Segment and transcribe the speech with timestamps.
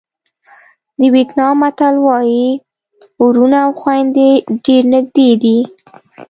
[0.99, 2.49] د وېتنام متل وایي
[3.23, 4.29] وروڼه او خویندې
[4.65, 5.57] ډېر نږدې دي.